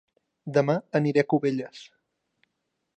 Dema 0.55 0.77
aniré 1.01 1.23
a 1.23 1.27
Cubelles 1.35 1.85